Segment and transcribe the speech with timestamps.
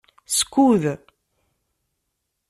[0.37, 0.83] Skud.